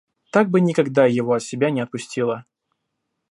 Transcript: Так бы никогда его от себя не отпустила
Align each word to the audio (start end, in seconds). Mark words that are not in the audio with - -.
Так 0.31 0.49
бы 0.49 0.61
никогда 0.61 1.05
его 1.05 1.33
от 1.33 1.43
себя 1.43 1.69
не 1.69 1.79
отпустила 1.79 2.45